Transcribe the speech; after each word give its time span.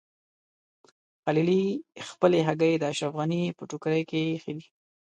خلیلي 1.23 1.61
خپلې 2.09 2.39
هګۍ 2.47 2.73
د 2.77 2.83
اشرف 2.91 3.13
غني 3.19 3.41
په 3.57 3.63
ټوکرۍ 3.69 4.01
کې 4.09 4.19
ایښي 4.31 4.53
دي. 4.57 4.65